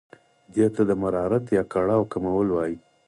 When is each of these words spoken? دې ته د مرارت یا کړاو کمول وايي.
دې 0.53 0.65
ته 0.75 0.81
د 0.89 0.91
مرارت 1.01 1.45
یا 1.57 1.63
کړاو 1.73 2.09
کمول 2.13 2.47
وايي. 2.51 2.77